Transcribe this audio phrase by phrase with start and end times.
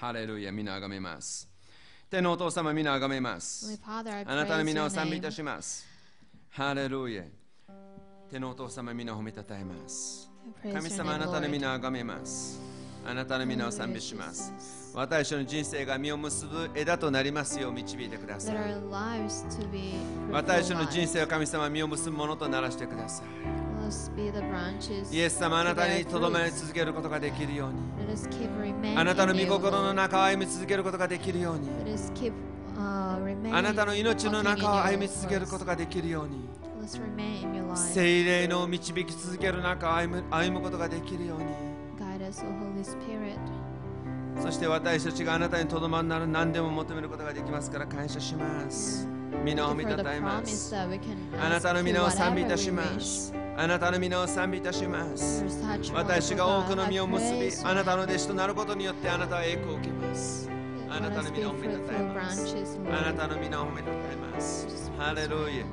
[0.00, 1.46] ハレルヤ、皆あがめます。
[2.08, 3.78] 天のお父様、皆あがめます。
[3.86, 5.86] あなたの皆を賛美いた.します。
[6.48, 7.24] ハレルヤ。
[8.30, 10.30] 天のお父様、皆を褒めたたえます。
[10.62, 12.58] 神様、あなたの.皆をあがめます。
[13.06, 14.94] あなたの皆を賛美します。
[14.94, 18.56] 私の人生が実を結ぶ枝となりますよう導いてください。
[20.30, 23.69] 私の人.生を神様実を結ぶものとならしてください。
[25.12, 28.96] イエス様あなたにとどめ続けることができるように。
[28.96, 31.68] あなたの御心の中を歩み続けることができるように。
[33.52, 36.48] あなたの命の中を歩み続けることができるように。
[37.74, 41.44] 精霊の導き続ける中を歩む,歩むことができるように。
[44.40, 49.06] そして私たちがあなたにとどまるなら何でも求めることができますから感謝します。
[49.06, 49.19] Yes.
[49.44, 50.74] 皆をたたえます。
[50.76, 50.86] あ
[51.48, 53.32] なたの皆を賛美いたしま.す。
[53.56, 55.44] あなたの皆を賛美いたします。
[55.94, 60.50] 私が多く.の実を結び.あなたの弟子となることによってあなたは栄光を受けます。
[60.90, 62.56] あなたの皆を褒めたたえます。
[62.90, 64.90] あな.たの皆を褒めたたえます。
[64.98, 65.64] ハレルヤ。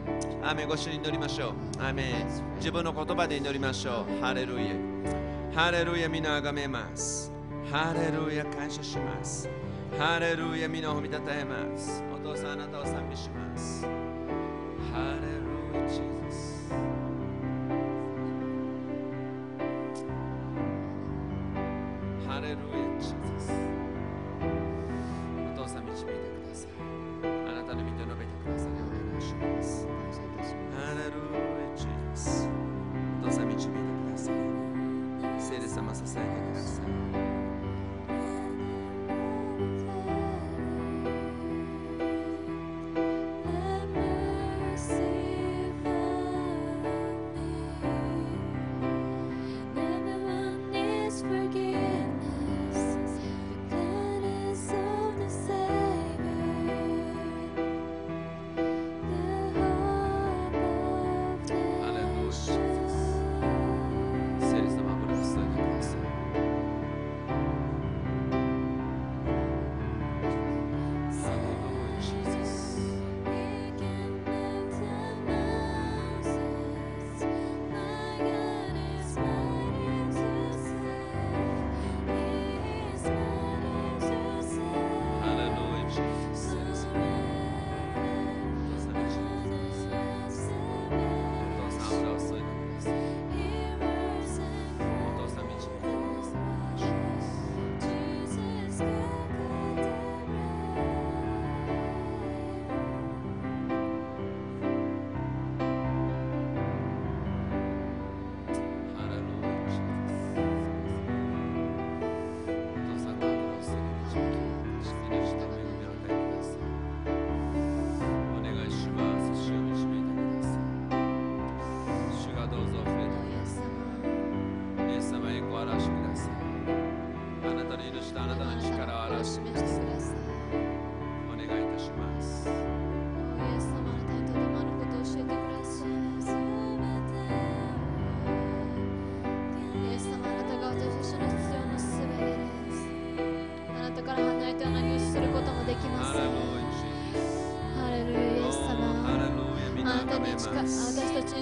[0.52, 1.54] 雨越しに祈りましょう。
[1.82, 4.22] アーメン自分の言葉で祈りましょう。
[4.24, 4.76] ハレルヤ。
[5.54, 7.32] ハレルヤ、皆あがめます。
[7.72, 9.50] ハレルヤ、感謝します。
[9.96, 12.04] ハレルヤ、皆を褒めたたえます。
[12.14, 13.86] お父さん、あなたを賛美します。
[14.92, 15.28] ハレ
[15.80, 16.02] ルヤ、ジ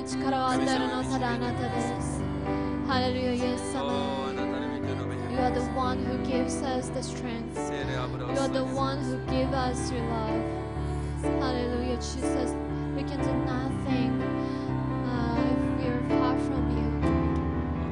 [0.05, 2.21] 力を与えるのはただあなたです。
[2.87, 4.29] ハレルヤ、イエスお様。
[4.31, 7.55] あなたの御手の目 You are the one who gives us the strength.
[7.55, 10.43] 聖霊油を You 注 are いで the くだ one さい who gives us your love.
[11.41, 12.55] Hallelujah, Jesus.
[12.97, 14.13] We can do nothing
[15.07, 16.85] uh, if we are far from you.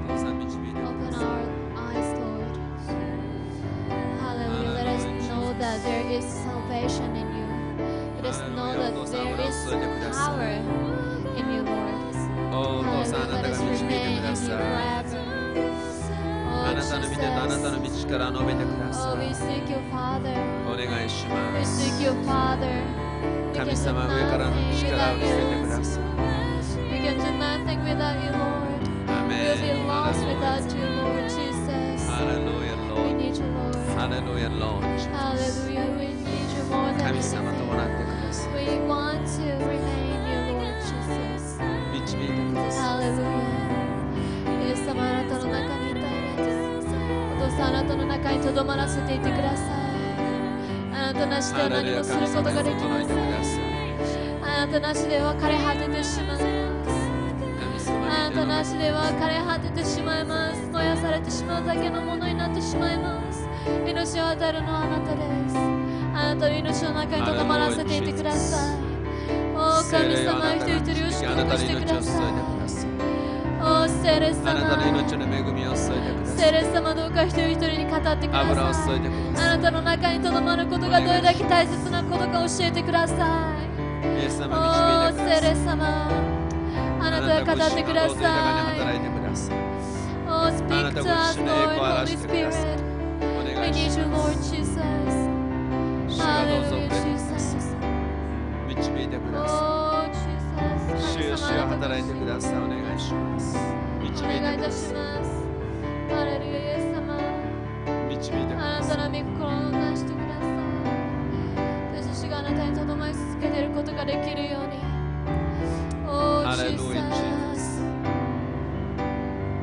[0.08, 1.26] お父さん導いてく Open ださい。
[1.26, 1.36] our
[1.94, 2.54] eyes, Lord.
[4.20, 4.72] Hallelujah.
[4.74, 7.46] Let us know that there is salvation in you.
[8.22, 9.54] Let us know that there is
[10.16, 10.91] power
[17.42, 18.06] あなたの Jesus.
[18.06, 19.30] 道から述べてくだ Oh, さ we い。
[19.34, 20.32] seek you, Father.
[20.66, 22.68] お願いし We ます seek。you, Father.
[23.52, 25.58] We can 神 do 様、上からの nothing 力を without 見せて you.
[25.58, 26.02] ください。
[26.88, 28.78] We can do nothing without you, Lord.
[29.08, 29.86] ア We'll メ be ン。
[29.88, 32.06] lost without you, Lord Jesus.
[32.08, 33.74] ハレルヤ、 We ロ need you, Lord.
[33.74, 33.98] ー。
[33.98, 34.82] ハレルヤ、ロー。
[35.10, 35.86] Hallelujah.
[35.98, 38.06] We need you more than 神様ともなって anything.
[38.06, 38.52] ください。
[38.54, 41.58] We want to remain you, Lord Jesus.
[41.92, 43.02] 導いてください。
[43.02, 43.61] Hallelujah.
[47.83, 49.69] なたの中にとどまらせていてください。
[50.93, 53.07] あなたなしでは何もすることができません。
[53.07, 53.63] ださい。
[54.41, 56.43] あなたなしで別れ果ててしまいます。
[57.91, 60.61] あなたなにしで別れ果ててしまいます。
[60.71, 63.47] 燃やされてしまうだけのものになってしまいます。
[63.87, 68.77] 命を与えるのはあなたですあなたの命の中にとどまらせていてください
[69.55, 72.33] お神様一人一人を祝福してください
[73.61, 83.55] お聖霊あなたの様命の恵みを注いでください聖霊様どうか一人一人に語ってくださいあなたの中にとどまることがどれだけ大切なことか教えてくださ
[84.03, 86.11] いいイエス様お導いてください聖霊様
[86.99, 88.23] あなたが語ってください
[88.75, 89.57] 働いてください
[90.35, 92.51] Oh, speak to us, Lord, Holy Spirit.
[93.21, 94.75] お We need you, ま Lord す Jesus.
[96.19, 97.77] Hallelujah, Jesus.
[98.67, 103.57] い導いてくださ Oh, い.主よ主よ働いてくださいお願いします
[104.01, 105.29] 導いてくださ。
[105.29, 105.32] い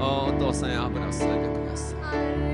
[0.02, 2.49] Oh, お父さんや油を注いでください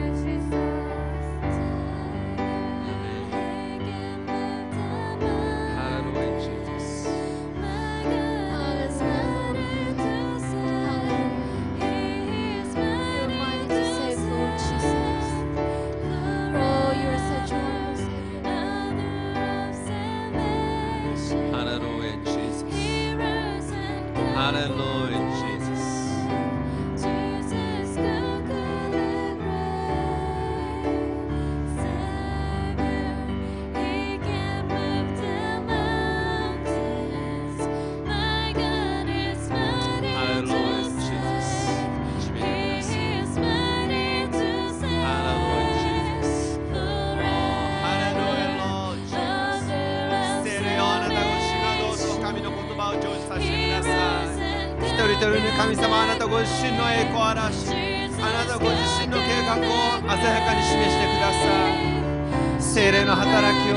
[60.22, 61.36] 鮮やかに示してくださ
[61.70, 62.62] い。
[62.62, 63.76] 聖霊の働きを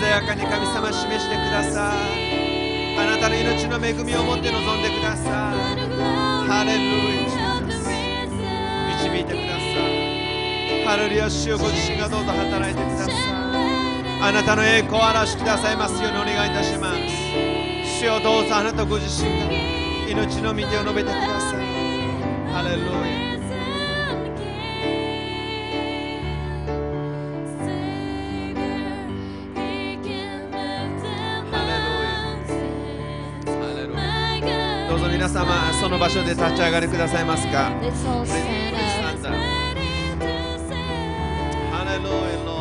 [0.00, 2.96] 鮮やかに神様示してください。
[2.98, 5.32] あなたの命の恵みを持って臨んでください。
[6.48, 7.26] ハレルヤ。
[8.96, 10.84] 導いてください。
[10.84, 11.28] ハレルヤ。
[11.28, 13.14] 主よご自身がどうぞ働いてください。
[14.22, 16.98] あなたの栄光を表しくださいますようにお願いいたします。
[18.00, 19.46] 主よどうぞあなたご自身が。
[20.08, 21.58] 命の御手を述べてください。
[22.52, 23.25] ハレルヤ。
[35.26, 37.64] 皆様その場所で立ち上がりくださいますか？
[37.66, 37.74] ハ
[41.84, 42.12] レルヤ
[42.46, 42.54] ロ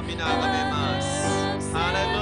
[0.00, 2.18] ー皆あがめますハレル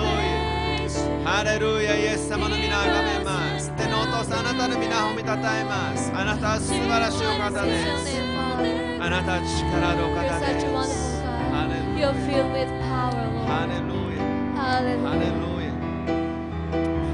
[1.25, 7.87] ヤハレルヤイエス様の皆あがめます手のお父さんあなたの皆を見たたえますあなたは素晴らしいお方です.
[9.01, 10.45] あなたは力あるお方で
[10.85, 11.97] す.ハレル
[12.85, 14.21] power, ハ.レルヤ
[14.55, 15.17] ハ Hallelujah.
[15.17, 15.73] レルヤ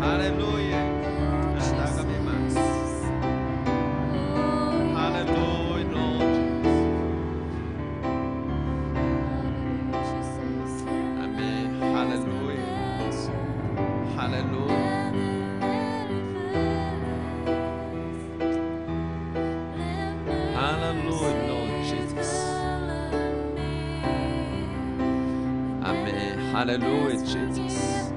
[0.01, 0.19] ハ
[26.65, 28.11] Hallelujah, Jesus.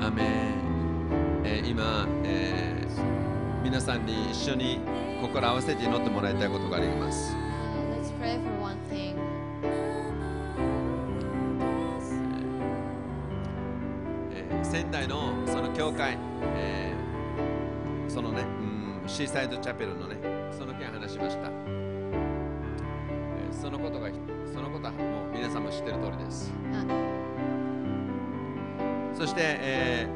[0.00, 1.44] Amen.
[1.44, 4.80] えー今、えー皆さんに一緒に
[5.20, 7.35] 心合わせて祈ってもらいたいことがあります。
[19.16, 20.18] シーサイドチャペルのね、
[20.52, 21.48] その件話しました。
[21.48, 24.10] えーそのことが、
[24.52, 24.98] そのことはも
[25.32, 26.52] う皆さんも知ってる通りです。
[29.14, 30.06] そして、え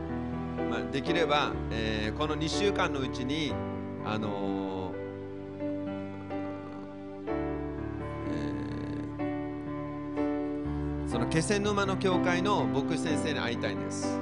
[0.58, 3.54] ーまあ、できれば、えーこの2週間のうちに、
[4.04, 4.92] あの
[11.06, 14.20] その気仙沼の教会の牧師先生に会いたいんです。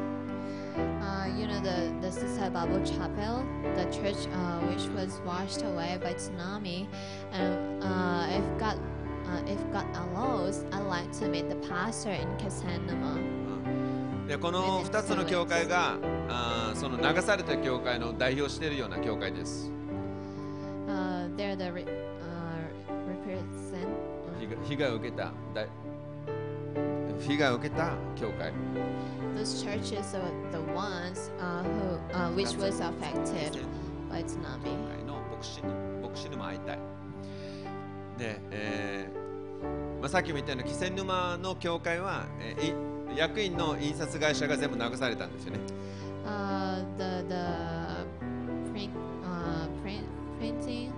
[1.01, 3.44] Uh, you know the the Sisai Bible Chapel,
[3.76, 6.88] the church uh, which was washed away by tsunami,
[7.32, 8.78] and uh, if God
[9.26, 13.44] uh, if God allows, I'd like to meet the pastor in Kasanuma.
[14.28, 15.98] でこの2つの教会が
[16.30, 19.70] あーその流された教会の代表しているような教会です。
[20.88, 21.90] Uh, they're the re- uh,
[23.08, 23.88] represent
[24.40, 25.68] 被 被害を受けた大
[27.21, 28.53] 被害を受けた教会
[29.37, 33.61] Those churches are the ones uh, who, uh, which was affected
[34.11, 34.63] by 教 tsunami.
[34.97, 35.69] 会の牧師に
[36.03, 36.79] 牧師にも会いたい
[38.19, 42.75] で、えーまあ、さっきも言ったように気仙沼の教会は、えーい
[43.17, 45.61] 役員の印刷会社が全部流されたんですよね
[46.27, 48.05] Uh, the the
[48.71, 48.91] print,
[49.25, 50.05] uh, print,
[50.39, 50.93] printing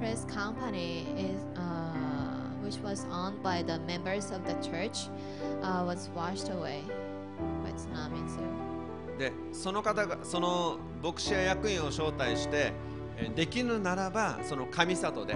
[0.00, 1.49] press company is uh,
[2.70, 5.08] which was owned by the members of the church
[5.62, 6.82] uh, was washed away
[7.64, 8.44] by tsunami too.
[9.18, 12.72] でその方がその牧師や役員を招待して
[13.18, 15.34] えーできるならばその上里で、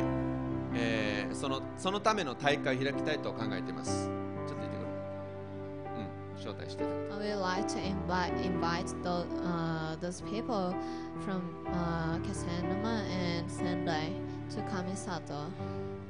[0.75, 4.09] えーそのそのための大会を開きたいと考えています
[4.47, 4.87] ちょっと言ってくる
[5.99, 10.73] うん招待して I would like to invite invite those uh, those people
[11.25, 14.13] from uh, Kasanuma and Sendai
[14.51, 15.47] to Kamisato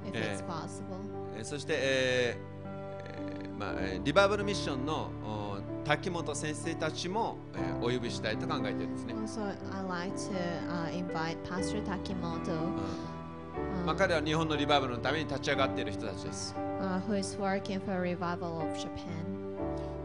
[0.06, 0.44] if it's Eh.
[0.46, 1.00] possible.
[1.36, 9.40] えーそして、えーえーまあえーリバイバルミッションのお滝本先生たちも、えーお呼びしたいと考えているんですね、Also,
[9.88, 10.30] like to
[10.68, 13.86] uh, invite Pastor Takimoto, うん。
[13.86, 16.54] まあ、uh, 彼は日本のリバイバルのために立ち上がっている人たちです。
[16.80, 18.88] uh, who is working for revival of Japan.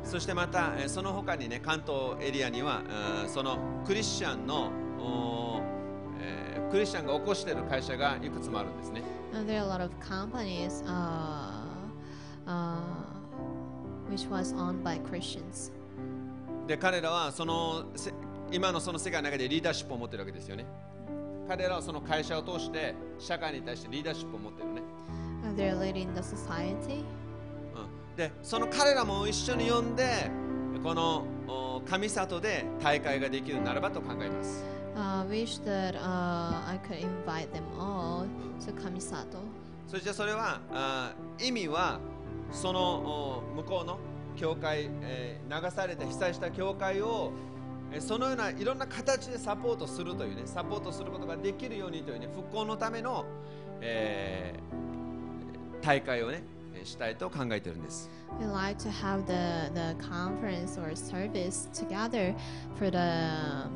[0.03, 2.81] そしてまた、えーその他にね関東エリアには、
[3.23, 4.71] うんそのクリスチャンの、
[6.71, 9.01] クリスチャンが起こしている会社がいくつもあるんですね
[9.33, 11.65] And there are a lot of companies uh,
[12.47, 12.75] uh,
[14.09, 15.71] which was owned by Christians.
[16.67, 18.13] で彼らはそのせ
[18.51, 20.65] 今のその世界の中でリーダーシップを持ってるわけですよね
[21.47, 24.81] 彼らはその会社を通して社会に対してリーダーシップを持ってるね
[25.43, 27.03] And they're leading the society.
[27.75, 30.29] うんでその彼らも一緒に呼んで
[30.83, 34.63] このお上里で大会ができるならばと考えます
[34.99, 38.27] Uh, wish that uh, I could invite them all
[38.65, 39.39] to Kamisato.
[39.87, 41.99] そしてそれはあ意味は
[42.51, 43.97] そのお向こうの
[44.35, 47.31] 教会、えー流されて被災した教会を
[47.93, 53.23] えーそのようないろんな形でサポートするというねサポートすることができるようにというね復興のための、
[53.81, 56.43] えー大会をね
[56.75, 62.35] えーしたいと考えているんです We like to have the, the conference or service together
[62.77, 63.69] for the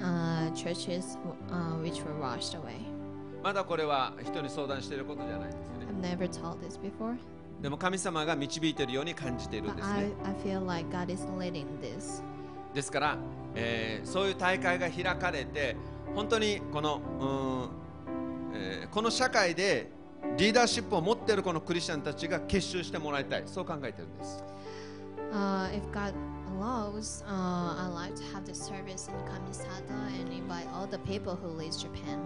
[0.00, 1.18] uh, churches
[1.50, 2.76] uh, which were washed away.
[3.42, 5.86] まだこれは人に相談していることじゃないんですよね。
[6.10, 7.16] I've never told this before,
[7.62, 10.10] でも神様が導いているように感じているんですね。
[10.24, 12.22] I, I feel like God is leading this.
[12.74, 13.16] ですから、
[13.54, 15.76] えーそういう大会が開かれて
[16.14, 19.90] 本当にこの,、うんえーこの社会で
[20.36, 23.42] リーダーシップを持っているこのクリスチャンたちが結集してもらいたい。
[23.46, 24.44] そう考えているんです。
[25.32, 26.12] Uh, if God
[26.54, 31.34] allows, uh, I'd like to have the service in Kamisato and invite all the people
[31.36, 32.18] who lead Japan.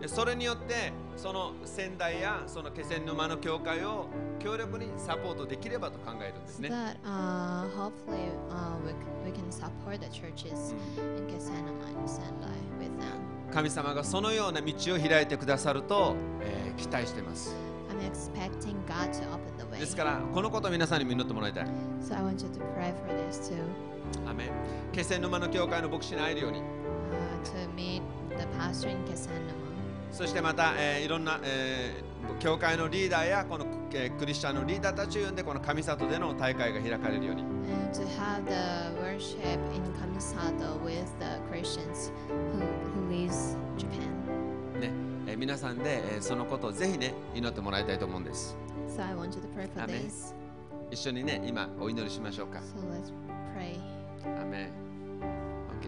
[0.00, 4.06] でそれによってその仙台やその気仙沼の教会を
[4.40, 8.92] 強力にサポートできればと考えるんですね、that uh, hopefully uh, we,
[9.24, 12.48] we can support the churches うん in Kasanama and Sendai
[12.80, 13.52] with them.
[13.52, 17.54] 神様がそのような道を開いてくださると、えー期待しています
[19.80, 21.66] ですから、このこと皆さんに見乗ってもらいたい。
[24.92, 26.62] 気仙沼の教会の牧師に会えるように。
[30.10, 37.42] そしてまた、えー、いろんな、えー、教会のリーダーやこの、えー、クリスチャンのリーダーたちを呼んでこの神里での大会が開かれるように。
[44.80, 45.11] ね。
[45.42, 48.56] 皆さんで、えーそのことをぜひね祈ってもらいたいと思うんです。
[48.96, 50.36] So I want you to pray for this.
[50.88, 52.60] 一緒にね今お祈りしましょうか。
[52.60, 53.10] So let's
[53.52, 53.76] pray.
[54.40, 55.82] アメン OK.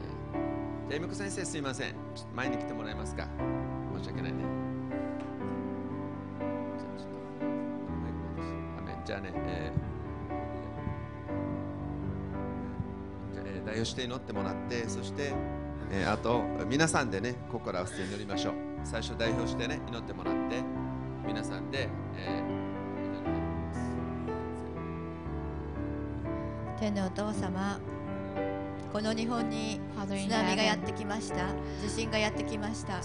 [0.89, 1.93] じゃあエミコ先生すいません。
[2.17, 3.29] ちょっと前に来てもらえますか？
[3.97, 4.39] 申し訳ないね。
[6.41, 7.15] じゃあちょっと
[7.47, 9.85] マイク戻すアメンじゃあね、えー
[13.65, 15.33] 代表して祈ってもらってそして、
[15.93, 20.63] えーあと皆さんでね心合わせて祈りましょう最初代表してね祈ってもらって
[21.27, 22.65] 皆さんで、えー
[26.79, 27.79] 天のお父様
[28.93, 31.49] この日本に津波がやってきました。
[31.83, 33.01] 地震がやってきました.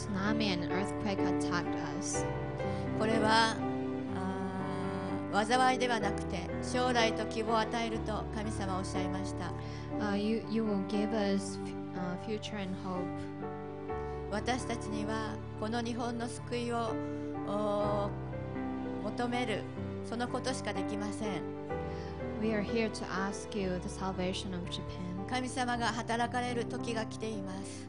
[3.00, 3.56] これは
[5.32, 9.52] あー災いではなくて将来と希望を与えると神様はおっしゃいました。
[10.04, 11.58] Uh, you, you will give us
[11.96, 13.00] uh, future and hope.
[14.32, 16.94] 私たちにはこの日本の救いを
[19.04, 19.64] 求める
[20.06, 21.42] そのことしかできません。
[25.30, 27.88] 神様が働かれる時が来ています。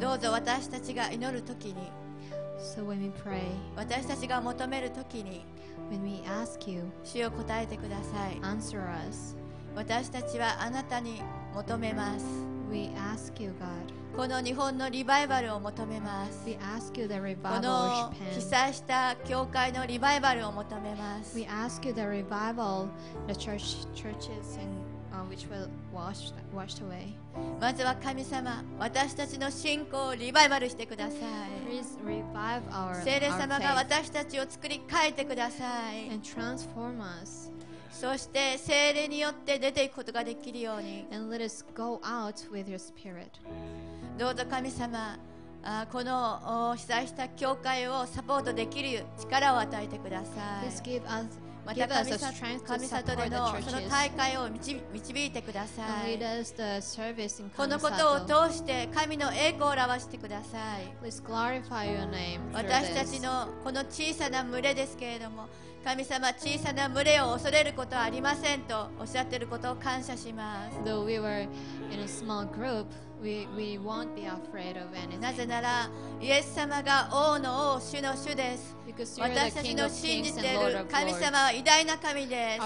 [0.00, 1.92] どうぞ私たちが祈る時に、
[3.76, 5.46] 私たちが求めるときに、
[7.24, 8.38] を答えてください。
[9.74, 11.22] 私たちはあなたに
[11.54, 12.55] 求めます。
[12.70, 13.96] We ask you, God.
[14.16, 22.88] この日本のリバイバルを求めます We ask you the こ revival の of 被.災した教会のリバイバルを求めます We ask you the revival,
[23.26, 24.70] the church churches in
[25.12, 27.14] uh, which were washed washed away.
[27.60, 31.20] まずは神様私たちの信仰をリバイバルしてください
[31.70, 37.50] Please revive our, 聖霊様が私たちを作り変えてください and transform us
[37.90, 41.06] そして聖霊によって出ていくことができるように。
[41.12, 43.28] And let us go out with your spirit.
[44.18, 45.18] どうぞ神様
[45.62, 56.18] あこのお被災した教会をサポートできる力を与えてくださ Please い give us 神里での,その大会を導いてください。
[57.56, 60.94] このことを通して神の栄光を表してください。
[62.52, 65.48] 私たちのこの小さな群れですけれども、
[65.84, 70.78] 神様、小さな群れを恐れることはありませんとおっしゃっていることを感謝します。
[73.22, 74.26] We, we won't be
[75.20, 75.88] なぜなら、
[76.20, 78.76] イエス様が王の王、主の主です。
[79.18, 82.62] 私たちの信じている神様は偉大な神です。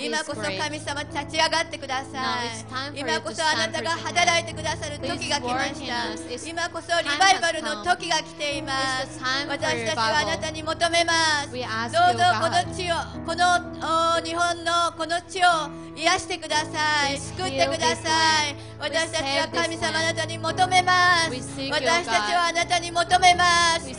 [0.00, 2.42] 今こそ神様立ち上がってくださ
[2.94, 2.98] い。
[2.98, 6.48] 今こそあなたが働いてくださる時が来ました。
[6.48, 8.72] 今こそリバイバルの時が来ていま
[9.06, 9.20] す。
[9.48, 11.12] 私たちはあなたに求めま
[11.44, 11.52] す。
[11.52, 11.60] どう
[12.16, 17.18] ぞこの地を、この日本のこの地を癒してください。
[17.18, 18.08] 救ってくださ
[18.48, 18.56] い。
[18.80, 19.48] 私たちは
[19.92, 20.92] 様.あなたに求めま
[21.30, 23.44] す私たち.はあなたに求めま
[23.80, 23.96] すどう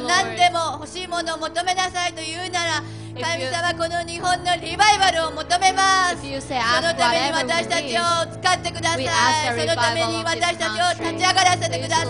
[0.00, 6.22] ぞ.何でも欲しいものを求めなさいと言うなら神様この日本のリバイバルを求めます。
[6.22, 6.28] そ
[6.80, 8.00] のために私たちを
[8.40, 9.04] 使ってください。
[9.60, 12.06] そのために私たちを立ち上がらせてくださ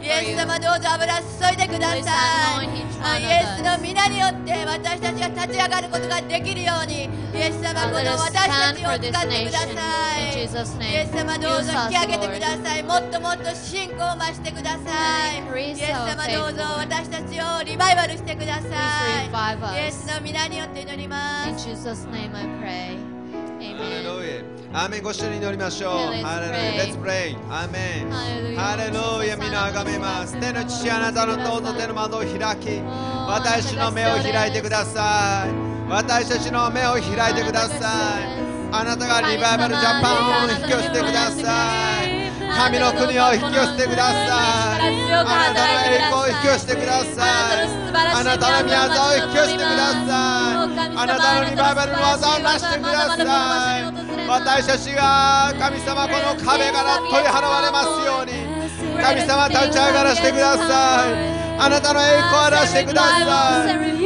[0.00, 0.06] い。
[0.06, 2.66] イエス様どうぞ油注いでください。
[2.66, 7.10] イエスの皆によって私たちが立ち上がることができるように。
[7.32, 10.24] イエス様この私たちを使ってください。
[10.34, 12.82] イエス様どうぞ引き上げてください。
[12.82, 14.78] もっともっと信仰を増してくださ
[15.30, 15.42] い。
[15.68, 19.89] イエス様どうぞ私たちをリバイバルしてください。
[19.90, 23.10] イエ.スの皆によって祈りま In す Jesus' name I pray.
[24.72, 25.92] アーメンご一緒に祈りましょう。
[26.22, 26.94] ハレルヤ pray.
[26.94, 27.36] Let's pray.
[27.50, 28.56] アーメン Hallelujah.
[28.56, 30.38] ハレルヤ皆あがめます。
[30.38, 32.80] 天の父あなたのどうぞ手の窓を開き
[33.26, 35.90] 私の目を開いてください。
[35.90, 38.40] 私たちの目を開いてください。
[38.72, 42.09] あなたがリバイバルジャパンを引き寄せてください
[42.56, 45.12] 神の国を引き寄せてください。
[45.12, 47.70] あなたの栄光を引き寄せてください。
[47.90, 50.96] あなたの宮沢を引き寄せてください。
[50.96, 53.82] あなたのリバイバルの技をなしてください。
[54.28, 58.46] 私たちが神様この壁から取り払われますように
[59.02, 61.40] 神様立ち上がらせてください。
[61.60, 63.24] あなたの栄光を表してください。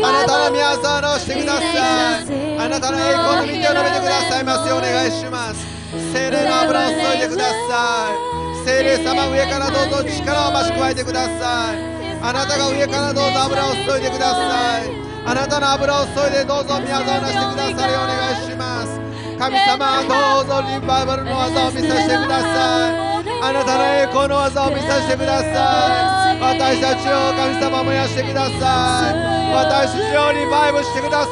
[0.03, 2.59] あなたの宮沢を表してください。
[2.59, 4.45] あなたの栄光の御手を述べてください。
[4.45, 5.11] ますようお願い。
[5.11, 5.67] します
[6.13, 7.21] 精霊の油を注い。
[7.21, 8.34] でください。
[8.65, 11.95] 精霊様上からどうぞ力を増し加えてください。
[12.23, 14.89] あなたが上からどうぞ油を注いでください。
[15.27, 19.01] あなたの油を注いでどうぞ宮沢なしてくださるお願いします。
[19.39, 23.25] 神様どうぞリバイバルの技を見させてください。
[23.43, 26.41] あなたの栄光の技を見させてください。
[26.41, 29.15] 私たちを神様燃やしてください。
[29.53, 31.29] 私たちをリバイブしてくださ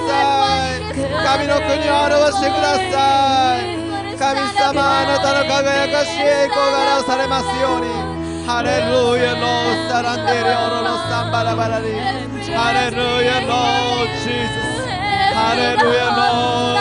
[0.77, 0.85] い。
[0.93, 3.82] 神の国を表してください。
[4.19, 8.13] 神様あなたの輝かしい栄光が表されますように。
[8.43, 14.91] ハレルヤローサランデリオロのサンバラバラリハレルヤロージーザス
[15.31, 16.27] ハレルヤロ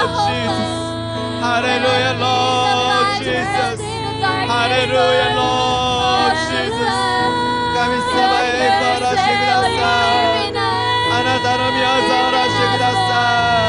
[0.02, 3.86] ージーザスハレルヤロージーザス
[4.50, 7.14] ハレルヤロージーザス
[7.78, 9.86] 神様栄光を表してくださ
[10.34, 10.58] い。
[10.58, 13.06] あなたの宮沢を表してくださ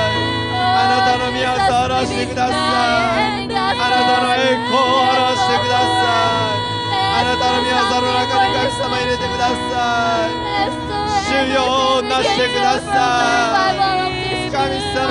[0.08, 0.56] い。
[0.56, 2.56] あなたの宮沢を表してくださ
[3.38, 3.41] い。
[4.52, 10.36] たの栄光を表してくださいあなたの宮沢の中に神様入れてください
[11.28, 11.64] 主よ
[11.98, 15.08] をなしてください神様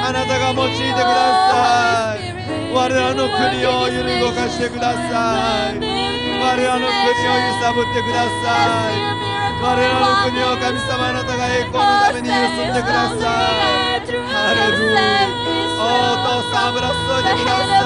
[0.00, 1.04] あなたが用いてくだ
[1.52, 2.32] さい
[2.72, 9.18] 我らの国を揺り動かしてください我らの国を揺さぶってください
[9.60, 14.00] 我らの国を神様あなたが栄光のために揺すってください
[14.32, 15.86] ハレルヤお
[16.18, 17.78] 父さん油注いでくださ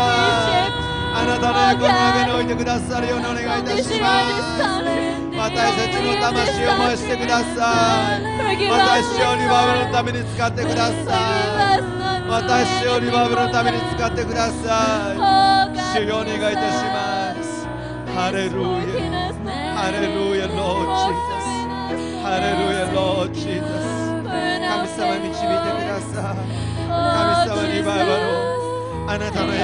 [0.68, 0.72] い
[1.14, 5.22] あなたの栄光の上に置いてくださるようにお願いいたします。
[5.36, 11.82] 私たちの魂を燃やしてください私をリバイバルのために使ってください
[12.28, 15.16] 私をリバイバルのために使ってください
[15.96, 17.66] 主よお願いいたします。
[18.14, 18.68] ハレルヤ
[19.74, 21.44] ハレルヤロージーザス
[22.22, 24.01] ハレルヤ、Lord Jesus。
[24.72, 26.36] 神様導いてください。
[26.88, 28.40] 神様リバイバルを、
[29.06, 29.58] あなたの栄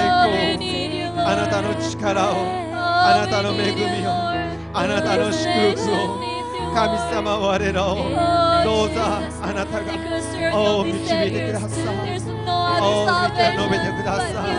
[0.58, 2.34] 光を、あなたの力を、
[2.74, 4.10] あなたの恵みを、
[4.74, 6.20] あなたの祝福を、
[6.74, 7.96] 神様我らを、
[8.64, 9.00] どうぞ
[9.42, 9.94] あなたが、
[10.54, 11.96] お導いてください。
[12.80, 12.92] お
[13.24, 14.50] 見て述べてください。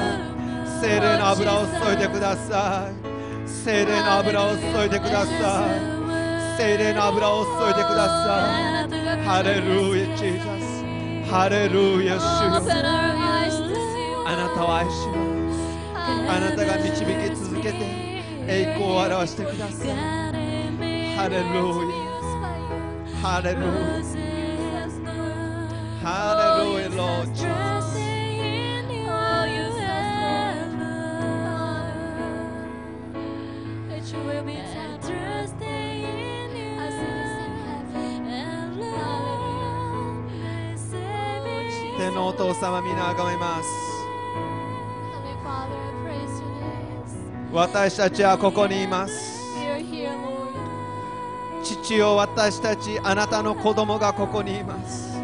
[0.82, 3.48] 精霊の油を注いでください。
[3.48, 6.00] 精霊の油を注いでください。
[6.58, 8.89] 精霊の油を注いでください。
[9.26, 10.84] ハレルヤ、ジーザス。
[11.32, 12.52] ハレルヤ、主よ。
[14.28, 15.16] あなたを愛しま
[15.54, 15.60] す。
[15.96, 17.78] あなたが導き続けて
[18.48, 19.88] 栄光を表してください。
[21.16, 22.02] ハレルヤ。
[23.22, 23.68] ハレルヤ。
[26.02, 26.12] ハ
[26.58, 27.48] レルヤ、Lord Jesus.
[34.12, 34.56] It will be
[42.10, 43.70] 天のお父様皆あがめます.
[47.54, 49.40] 私たちはここにいます.
[51.64, 55.20] 父よ私たちあなたの子供がここにいます.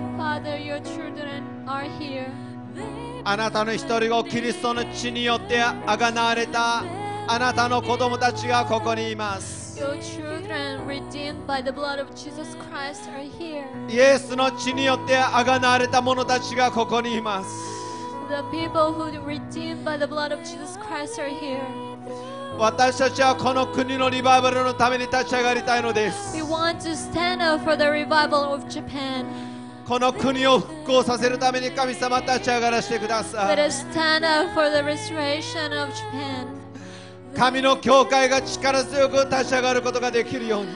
[3.24, 6.84] あなたの一人子キリストの血によってあがなわれた
[7.28, 13.66] あなたの子供たちがここにいます Your children, redeemed by the blood of Jesus Christ, are here.
[13.90, 17.50] イエスの血によってあがなわれた者たちがここにいます
[18.30, 21.60] The people who redeemed by the blood of Jesus Christ are here.
[22.58, 29.26] 私たちはこの国のリバイバルのために立ち上がりたいのです We want to stand up for the revival of Japan.
[29.86, 36.45] この国を復興させるために神様立ち上がらせてくださ Let い us stand up for the restoration of Japan.
[37.36, 40.70] 神の教会が力強く立ち上がることができるように。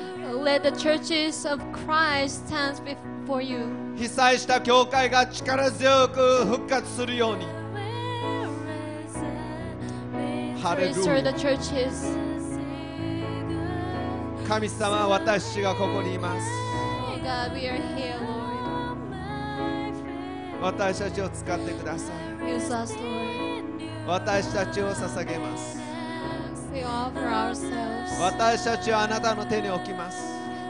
[3.97, 7.45] 被災した教会が力強く復活するように。
[14.47, 16.47] 神様、私がここにいます。
[20.61, 22.51] 私たちを使ってください。
[24.05, 25.79] 私たちを捧げます。
[26.73, 28.19] We offer ourselves.
[28.21, 30.17] 私たちをあなたの手に置きます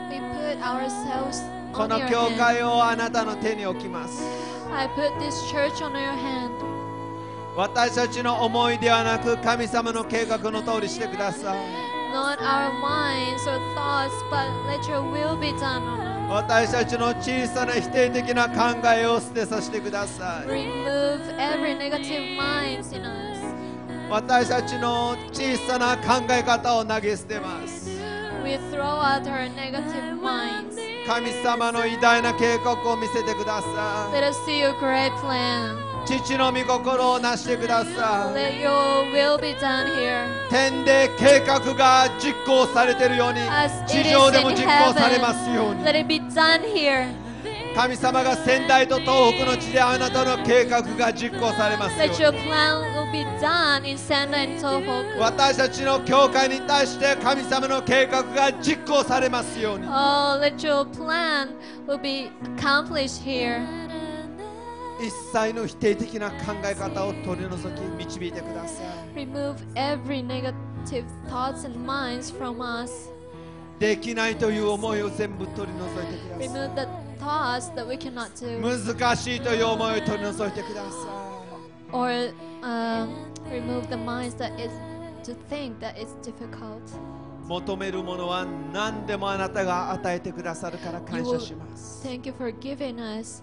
[0.09, 2.37] We put ourselves こ on の your 教 hand.
[2.37, 4.23] 会をあなたの手に置きます
[4.73, 6.51] I put this church on your hand.
[7.55, 11.59] 私たちの思いではなく神様の計画の通りしてください
[12.13, 16.09] Not our minds or thoughts, but let your will be done on us.
[16.31, 23.28] 私たちの小さな否定的な考えを捨てさせてください Remove every negative minds in us.
[24.09, 27.89] 私たちの小さな考え方を投げ捨てます。
[31.07, 34.11] 神様の偉大な計画を見せてください。
[36.05, 38.33] 父の御心を成してください。
[40.49, 43.39] 天で計画が実行されているように
[43.87, 45.83] 地上でも実行されますように
[47.75, 51.97] 神様が仙台と東北の地であなたの計画が実行されます
[55.19, 59.85] 私たちの教会に対して神様の計画が実行されますように。
[65.01, 68.83] 一切の否定的な考え方を取り除き導いてくださ
[69.15, 69.25] い。
[73.79, 76.98] できないという思いを全部取り除いてください。
[77.19, 78.57] Thoughts that we cannot do.
[78.57, 78.61] い
[78.95, 81.29] 難しいという思いを取り除いてくださ
[81.91, 83.09] Or um,
[83.51, 84.71] remove the minds that is
[85.23, 86.79] to think that it's difficult.
[86.87, 93.41] い求めるものは何でもあなたが与えてくださるから感謝します Thank you for giving us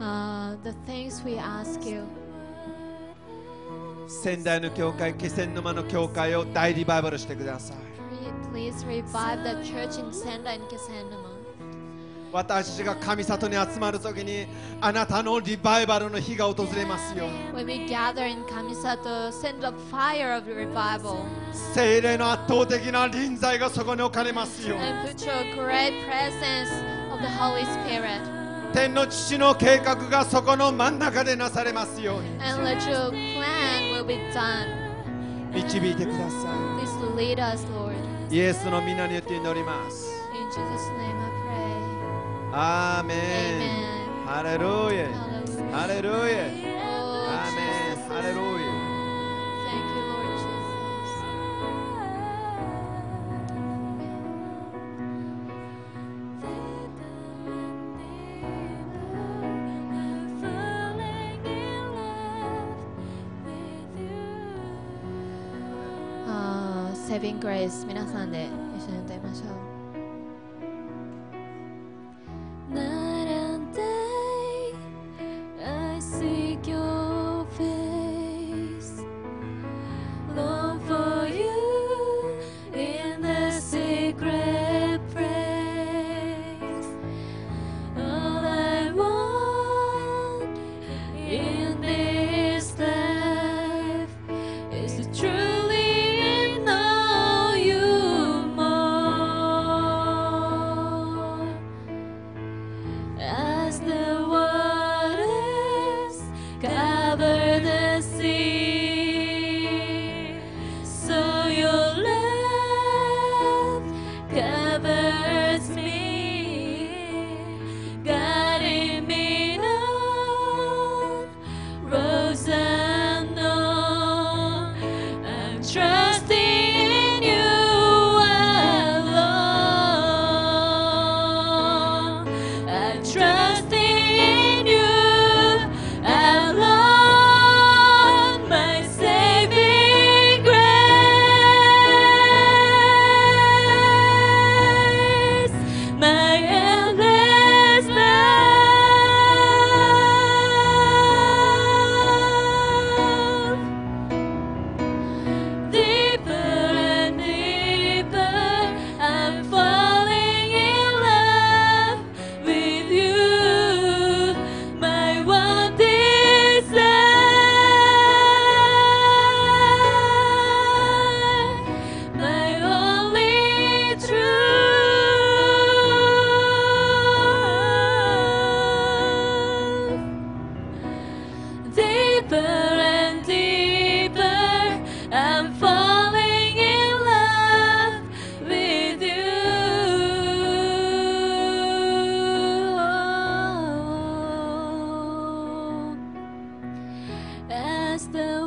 [0.00, 2.02] uh, the things we ask you.
[4.08, 7.76] 仙台の教会気仙沼の教会を大リバイバルしてください
[8.52, 11.33] Please revive the church in Sanda and Kisanama.
[12.34, 14.48] 私が神里に集まるときに
[14.80, 17.28] あなたのリバイバルの日が訪れますよ。
[21.72, 24.74] 聖霊の圧倒的な臨在がそこに置かれますよ。
[28.72, 32.30] 天の父の計画がそこの真ん中でなされますように。
[35.52, 36.48] 導いてくださ
[38.30, 38.34] い。
[38.34, 40.10] イエスの皆によって祈ります。
[40.34, 41.13] In Jesus name.
[42.56, 44.26] アーメン。
[44.26, 44.64] ハレル
[44.94, 45.10] ヤ。
[45.72, 46.14] ハレルヤ。
[46.14, 47.58] アーメ
[47.94, 48.06] ン。
[48.08, 48.74] ハレルヤ。
[67.08, 69.73] Saving Grace 皆さんで一緒に歌いましょう。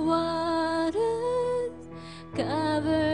[0.02, 1.72] Waters
[2.36, 3.07] cover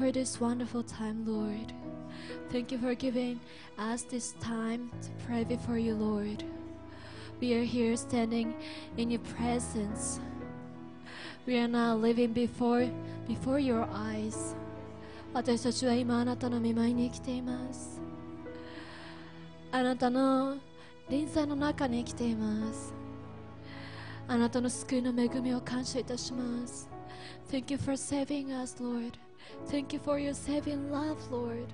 [0.00, 1.72] for this wonderful time, Lord.
[2.50, 3.40] Thank you for giving
[3.78, 6.44] us this time to pray before you, Lord.
[7.40, 8.54] We are here standing
[8.96, 10.18] in your presence.
[11.46, 12.90] We are now living before
[13.28, 14.56] before your eyes.
[15.34, 18.00] 私たちは今あなたの御前に生きています。
[19.70, 20.56] あなたの
[21.10, 22.94] 臨在の中に生きています。
[24.26, 26.88] あなたの救いの恵みを感謝いたします。
[27.50, 29.12] Thank you for saving us, Lord.
[29.67, 31.67] Thank you for your saving love, Lord.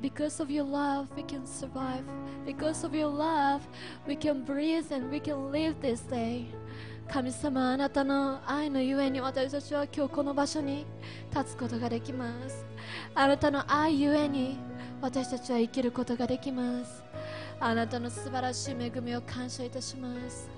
[0.00, 2.04] Because of your love, we can survive.
[2.46, 3.66] Because of your love,
[4.06, 6.46] we can breathe and we can live this day.
[7.08, 10.84] 神様、あなたの愛のゆえに私たちは今日この場所に
[11.34, 12.66] 立つことができます。
[13.14, 14.58] あなたの愛ゆえに
[15.00, 17.02] 私たちは生きることができます。
[17.58, 20.48] あなたの素晴らしい恵みを感謝いたします。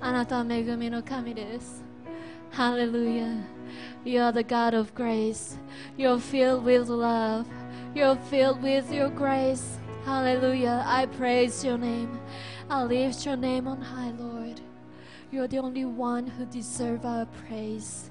[0.00, 1.89] あなたは恵みの神です。
[2.50, 3.44] Hallelujah.
[4.04, 5.56] You are the God of grace.
[5.96, 7.46] You're filled with love.
[7.94, 9.78] You're filled with your grace.
[10.04, 10.82] Hallelujah.
[10.84, 12.18] I praise your name.
[12.68, 14.60] I lift your name on high, Lord.
[15.30, 18.10] You're the only one who deserve our praise.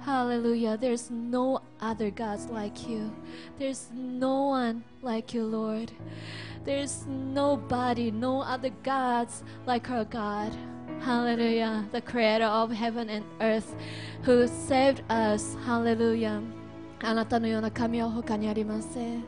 [0.00, 0.76] Hallelujah.
[0.76, 3.10] There's no other gods like you.
[3.58, 5.92] There's no one like you, Lord.
[6.64, 10.52] There's nobody, no other gods like our God.
[11.04, 11.84] Hallelujah.
[11.90, 13.74] The creator of heaven and earth
[14.22, 15.56] who saved us.
[15.66, 16.40] Hallelujah.
[17.02, 19.24] あなたのような神は他にありません。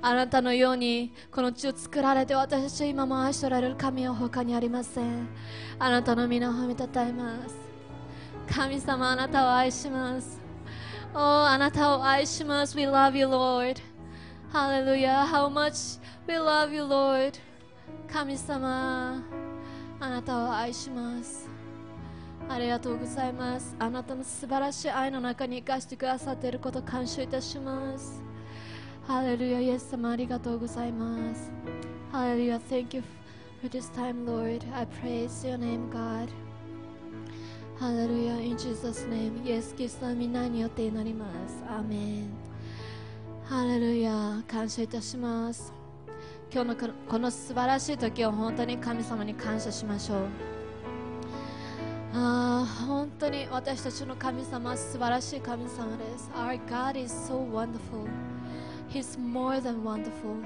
[0.00, 5.28] あなたのようにこの地を作られて私たちを今も愛しておられる神は他にありません。
[5.78, 7.54] あなたの皆を褒めたたえます。
[8.50, 10.40] 神様あなたを愛します。
[11.12, 12.74] おあなたを愛します。
[12.74, 13.78] We love you, Lord.
[14.54, 15.26] Hallelujah.
[15.26, 17.34] How much we love you, Lord.
[18.10, 19.22] 神様
[20.00, 21.46] あなたを愛します。
[22.48, 23.76] ありがとうございます。
[23.78, 28.22] あなたの素晴らしい愛の中に生かしてくださっていること感謝いたします。
[29.06, 31.52] ハレルヤ、イエス様ありがとうございます。
[32.10, 33.02] ハレルヤ、Thank you
[33.60, 34.64] for this time, Lord.
[34.74, 36.28] I praise your name, God.
[37.78, 39.46] ハレルヤ、In Jesus' name.
[39.46, 41.62] イエス・キリストの皆によって祈ります。
[41.68, 42.30] アーメン。
[43.44, 45.79] ハレルヤ、感謝いたします。
[46.52, 46.76] 今日の
[47.08, 50.18] この素晴らしい時を本当に神様に感謝しましょう。
[52.12, 56.28] ああ、本当に私たちの神様は素晴らしい神様です。
[56.34, 58.08] Our God is so wonderful.
[58.88, 60.42] He's more than wonderful.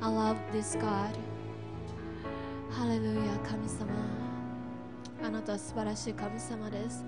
[0.00, 1.10] I love this God.
[2.70, 3.86] ハレルヤ、神様。
[5.24, 7.04] あなたは素晴らしい神様です。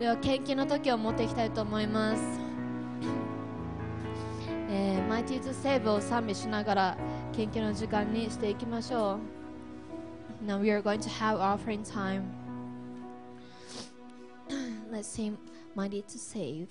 [0.00, 2.22] では、献金の時を持っていきたいと思います。
[4.69, 6.97] えー、Mighty to Save を賛美しながら
[7.35, 9.19] 献金の時間にしていきましょ
[10.43, 10.45] う。
[10.45, 12.23] Now we are going to have offering time.
[14.91, 15.37] Let's sing
[15.75, 16.67] Mighty to Save.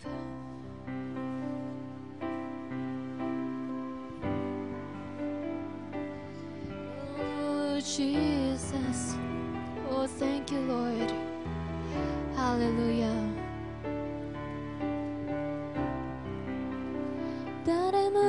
[7.18, 9.16] Oh, Jesus.
[9.90, 11.12] Oh, thank you, Lord.
[12.36, 13.45] Hallelujah.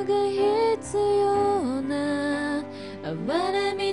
[0.09, 2.65] が必要な。
[3.05, 3.88] 哀れみ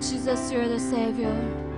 [0.00, 1.69] Jesus, you're the Savior.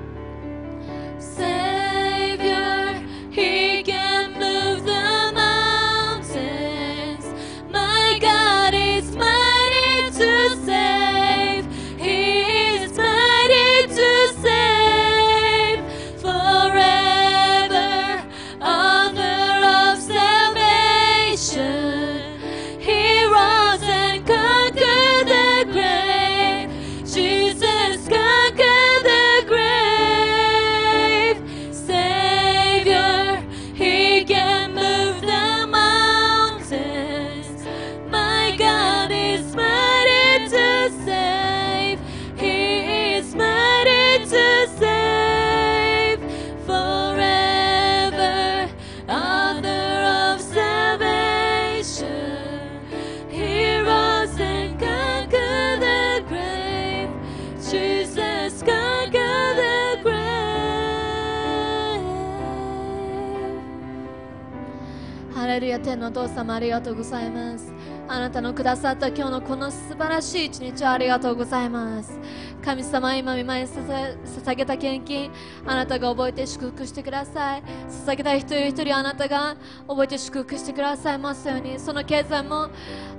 [66.12, 67.72] 父様ありがとうございます。
[68.08, 72.18] あなたのくださった今日のこの素晴らしい一日をありがとうございます。
[72.64, 75.30] 神様今見舞いに捧げた献金。
[75.66, 77.62] あなたが覚えて祝福してください。
[77.88, 79.56] 捧げた一人一人あなたが
[79.88, 81.78] 覚えて祝福してくださいますように。
[81.78, 82.68] その経済も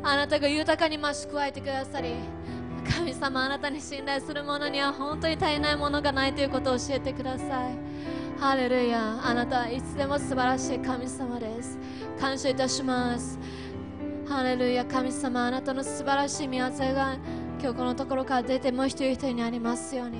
[0.04, 2.14] あなたが豊かに増し加えてくださり
[2.98, 7.93] 神様あなたに信頼する者には本当に足りないものがないということを教えてください。
[8.44, 11.78] ハレルヤあなたはいつでも素晴らしい神様です。
[12.20, 13.40] 感謝いたします。
[14.28, 17.16] ハレルヤ神様あなたの素晴らしい見業が
[17.62, 20.18] 今日このところから出てもう一人一人にありますように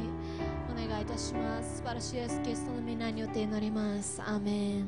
[0.72, 1.80] お願いいたします。
[1.80, 4.22] 素晴らしいイエスキリストの皆によって祈ります。
[4.22, 4.88] アーメン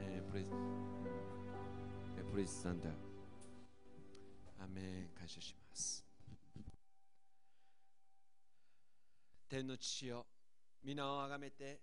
[0.00, 0.50] えープレイズ
[2.18, 3.09] えープレイズサンダー
[9.50, 10.26] 天の父よ
[10.84, 11.80] 皆をあがめて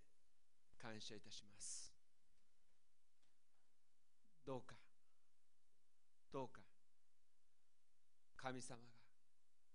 [0.82, 1.94] 感謝いたします。
[4.46, 4.78] どうか
[6.32, 6.62] どうか
[8.38, 8.84] 神様が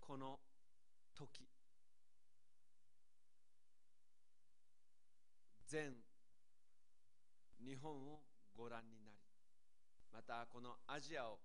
[0.01, 0.41] この
[1.15, 1.47] 時
[5.67, 5.93] 全
[7.63, 8.21] 日本を
[8.57, 9.19] ご覧になり
[10.11, 11.39] またこのアジアを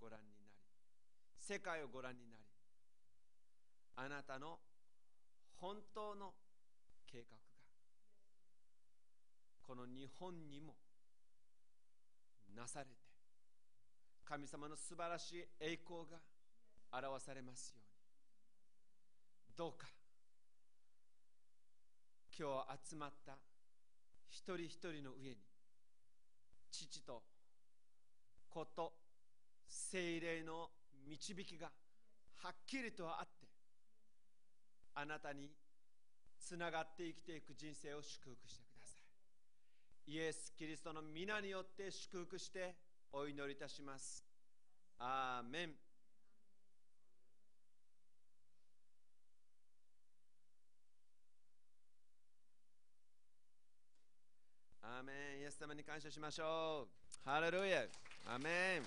[0.00, 0.50] ご覧になり
[1.38, 2.42] 世界をご覧になり
[3.94, 4.58] あなたの
[5.60, 6.34] 本当の
[7.06, 7.36] 計画が
[9.62, 10.74] この日本にも
[12.54, 12.90] なされて
[14.24, 16.18] 神様の素晴らしい栄光が
[16.92, 17.86] 表されますように。
[19.56, 19.86] どうか
[22.38, 23.38] 今日集まった
[24.28, 25.36] 一人一人の上に
[26.70, 27.22] 父と
[28.50, 28.92] 子と
[29.66, 30.68] 精霊の
[31.08, 31.70] 導きが
[32.36, 33.45] はっきりとあって
[34.98, 35.50] あなたに
[36.40, 38.96] つながって生きていく人生を祝福してくださ
[40.08, 40.12] い。
[40.12, 42.74] イエス・キリストの皆によって祝福して
[43.12, 44.24] お祈りいたします。
[44.98, 45.74] アーメン。
[54.80, 55.40] アーメン。
[55.40, 57.28] イエス様に感謝しましょう。
[57.28, 57.84] ハレルヤ。
[58.28, 58.82] アーメン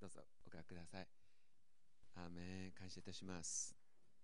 [0.00, 1.08] どうぞおかけください。
[2.16, 3.85] アーメン感謝いたします。